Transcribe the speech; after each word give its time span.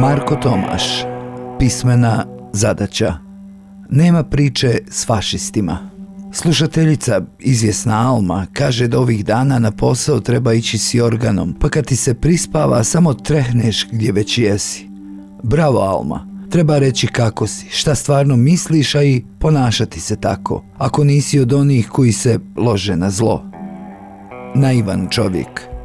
Marko 0.00 0.36
Tomaš 0.36 0.82
Pismena 1.58 2.24
zadaća 2.52 3.14
Nema 3.90 4.22
priče 4.24 4.78
s 4.88 5.06
fašistima 5.06 5.90
Slušateljica, 6.32 7.20
izvjesna 7.38 8.08
Alma, 8.08 8.46
kaže 8.52 8.88
da 8.88 8.98
ovih 8.98 9.24
dana 9.24 9.58
na 9.58 9.70
posao 9.70 10.20
treba 10.20 10.52
ići 10.52 10.78
s 10.78 10.94
organom, 10.94 11.54
pa 11.60 11.68
kad 11.68 11.86
ti 11.86 11.96
se 11.96 12.14
prispava 12.14 12.84
samo 12.84 13.14
trehneš 13.14 13.88
gdje 13.92 14.12
već 14.12 14.38
jesi. 14.38 14.88
Bravo 15.42 15.78
Alma, 15.78 16.26
treba 16.50 16.78
reći 16.78 17.06
kako 17.06 17.46
si, 17.46 17.66
šta 17.70 17.94
stvarno 17.94 18.36
misliš, 18.36 18.94
a 18.94 19.02
i 19.02 19.24
ponašati 19.38 20.00
se 20.00 20.16
tako, 20.16 20.64
ako 20.78 21.04
nisi 21.04 21.40
od 21.40 21.52
onih 21.52 21.88
koji 21.88 22.12
se 22.12 22.38
lože 22.56 22.96
na 22.96 23.10
zlo. 23.10 23.44
Naivan 24.54 25.08
čovjek 25.10 25.75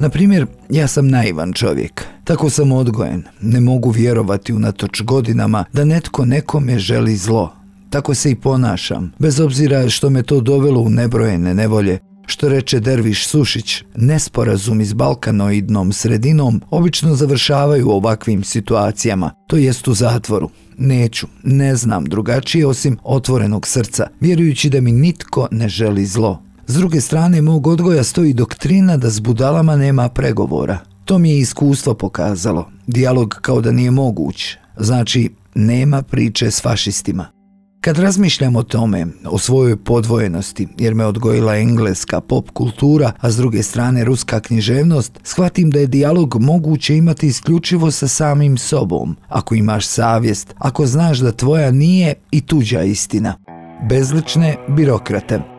na 0.00 0.08
primjer, 0.08 0.46
ja 0.70 0.86
sam 0.86 1.08
naivan 1.08 1.52
čovjek. 1.52 2.04
Tako 2.24 2.50
sam 2.50 2.72
odgojen. 2.72 3.22
Ne 3.40 3.60
mogu 3.60 3.90
vjerovati 3.90 4.52
unatoč 4.52 5.02
godinama 5.02 5.64
da 5.72 5.84
netko 5.84 6.24
nekome 6.24 6.78
želi 6.78 7.16
zlo. 7.16 7.54
Tako 7.90 8.14
se 8.14 8.30
i 8.30 8.34
ponašam, 8.34 9.12
bez 9.18 9.40
obzira 9.40 9.88
što 9.88 10.10
me 10.10 10.22
to 10.22 10.40
dovelo 10.40 10.80
u 10.80 10.90
nebrojene 10.90 11.54
nevolje. 11.54 11.98
Što 12.26 12.48
reče 12.48 12.80
Derviš 12.80 13.26
Sušić, 13.26 13.82
nesporazumi 13.96 14.84
s 14.84 14.92
balkanoidnom 14.92 15.92
sredinom 15.92 16.62
obično 16.70 17.14
završavaju 17.14 17.88
u 17.88 17.90
ovakvim 17.90 18.44
situacijama, 18.44 19.30
to 19.46 19.56
jest 19.56 19.88
u 19.88 19.94
zatvoru. 19.94 20.50
Neću, 20.78 21.26
ne 21.42 21.76
znam 21.76 22.04
drugačije 22.04 22.66
osim 22.66 22.98
otvorenog 23.02 23.66
srca, 23.66 24.06
vjerujući 24.20 24.70
da 24.70 24.80
mi 24.80 24.92
nitko 24.92 25.48
ne 25.50 25.68
želi 25.68 26.06
zlo. 26.06 26.42
S 26.70 26.74
druge 26.74 27.00
strane, 27.00 27.42
mog 27.42 27.66
odgoja 27.66 28.04
stoji 28.04 28.32
doktrina 28.34 28.96
da 28.96 29.10
s 29.10 29.20
budalama 29.20 29.76
nema 29.76 30.08
pregovora. 30.08 30.78
To 31.04 31.18
mi 31.18 31.30
je 31.30 31.38
iskustvo 31.38 31.94
pokazalo. 31.94 32.70
Dijalog 32.86 33.38
kao 33.42 33.60
da 33.60 33.72
nije 33.72 33.90
moguć. 33.90 34.56
Znači, 34.78 35.30
nema 35.54 36.02
priče 36.02 36.50
s 36.50 36.62
fašistima. 36.62 37.26
Kad 37.80 37.98
razmišljam 37.98 38.56
o 38.56 38.62
tome, 38.62 39.06
o 39.24 39.38
svojoj 39.38 39.76
podvojenosti, 39.76 40.68
jer 40.78 40.94
me 40.94 41.06
odgojila 41.06 41.56
engleska 41.56 42.20
pop 42.20 42.50
kultura, 42.50 43.12
a 43.20 43.30
s 43.30 43.36
druge 43.36 43.62
strane 43.62 44.04
ruska 44.04 44.40
književnost, 44.40 45.12
shvatim 45.22 45.70
da 45.70 45.78
je 45.78 45.86
dijalog 45.86 46.36
moguće 46.40 46.96
imati 46.96 47.26
isključivo 47.26 47.90
sa 47.90 48.08
samim 48.08 48.58
sobom, 48.58 49.16
ako 49.28 49.54
imaš 49.54 49.86
savjest, 49.86 50.54
ako 50.58 50.86
znaš 50.86 51.18
da 51.18 51.32
tvoja 51.32 51.70
nije 51.70 52.14
i 52.30 52.40
tuđa 52.40 52.82
istina. 52.82 53.34
Bezlične 53.88 54.56
birokrate. 54.68 55.57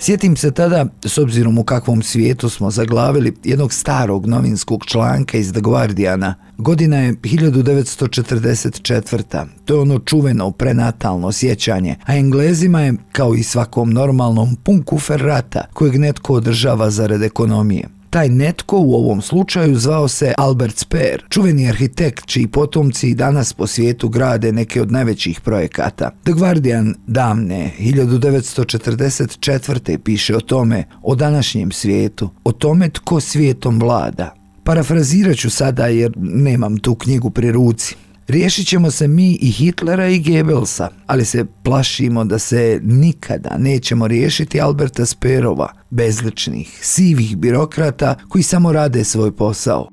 Sjetim 0.00 0.36
se 0.36 0.50
tada, 0.50 0.86
s 1.04 1.18
obzirom 1.18 1.58
u 1.58 1.64
kakvom 1.64 2.02
svijetu 2.02 2.48
smo 2.48 2.70
zaglavili, 2.70 3.36
jednog 3.44 3.72
starog 3.72 4.26
novinskog 4.26 4.84
članka 4.86 5.38
iz 5.38 5.52
The 5.52 5.60
Guardiana. 5.60 6.34
Godina 6.58 6.96
je 6.96 7.14
1944. 7.14 9.46
To 9.64 9.74
je 9.74 9.80
ono 9.80 9.98
čuveno 9.98 10.50
prenatalno 10.50 11.32
sjećanje, 11.32 11.96
a 12.06 12.16
Englezima 12.16 12.80
je, 12.80 12.94
kao 13.12 13.34
i 13.34 13.42
svakom 13.42 13.90
normalnom, 13.90 14.56
pun 14.56 14.82
kufer 14.82 15.20
rata 15.20 15.64
kojeg 15.72 15.98
netko 15.98 16.34
održava 16.34 16.90
zarad 16.90 17.22
ekonomije. 17.22 17.97
Taj 18.10 18.28
netko 18.28 18.78
u 18.78 18.94
ovom 18.94 19.22
slučaju 19.22 19.78
zvao 19.78 20.08
se 20.08 20.34
Albert 20.38 20.78
Speer, 20.78 21.22
čuveni 21.28 21.68
arhitekt 21.68 22.26
čiji 22.26 22.46
potomci 22.46 23.10
i 23.10 23.14
danas 23.14 23.52
po 23.52 23.66
svijetu 23.66 24.08
grade 24.08 24.52
neke 24.52 24.82
od 24.82 24.92
najvećih 24.92 25.40
projekata. 25.40 26.10
The 26.22 26.32
Guardian 26.32 26.94
davne 27.06 27.70
1944. 27.80 29.98
piše 29.98 30.36
o 30.36 30.40
tome, 30.40 30.84
o 31.02 31.14
današnjem 31.14 31.72
svijetu, 31.72 32.30
o 32.44 32.52
tome 32.52 32.90
tko 32.90 33.20
svijetom 33.20 33.80
vlada. 33.80 34.34
Parafrazirat 34.64 35.36
ću 35.36 35.50
sada 35.50 35.86
jer 35.86 36.12
nemam 36.16 36.78
tu 36.78 36.94
knjigu 36.94 37.30
pri 37.30 37.52
ruci. 37.52 37.94
Riješit 38.28 38.66
ćemo 38.66 38.90
se 38.90 39.08
mi 39.08 39.38
i 39.40 39.50
Hitlera 39.50 40.08
i 40.08 40.22
Goebbelsa, 40.22 40.88
ali 41.06 41.24
se 41.24 41.44
plašimo 41.62 42.24
da 42.24 42.38
se 42.38 42.80
nikada 42.82 43.56
nećemo 43.58 44.06
riješiti 44.08 44.60
Alberta 44.60 45.06
Sperova, 45.06 45.72
bezličnih, 45.90 46.78
sivih 46.82 47.36
birokrata 47.36 48.14
koji 48.28 48.42
samo 48.42 48.72
rade 48.72 49.04
svoj 49.04 49.36
posao. 49.36 49.88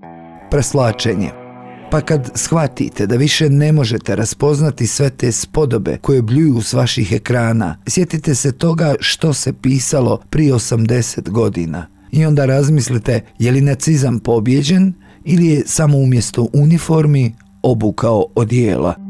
Preslačenje. 0.51 1.29
Pa 1.91 2.01
kad 2.01 2.31
shvatite 2.35 3.07
da 3.07 3.16
više 3.16 3.50
ne 3.50 3.72
možete 3.72 4.16
raspoznati 4.16 4.88
sve 4.88 5.09
te 5.09 5.31
spodobe 5.31 5.97
koje 6.01 6.22
bljuju 6.22 6.62
s 6.62 6.74
vaših 6.74 7.12
ekrana, 7.12 7.78
sjetite 7.88 8.35
se 8.35 8.51
toga 8.51 8.95
što 9.00 9.34
se 9.34 9.53
pisalo 9.53 10.22
prije 10.29 10.53
80 10.53 11.29
godina. 11.29 11.88
I 12.12 12.25
onda 12.25 12.45
razmislite 12.45 13.22
je 13.40 13.51
li 13.51 13.62
nacizam 13.62 14.19
pobjeđen 14.19 14.94
ili 15.24 15.47
je 15.47 15.63
samo 15.66 15.97
umjesto 15.97 16.47
uniformi 16.53 17.34
obukao 17.65 18.31
odijela. 18.35 19.04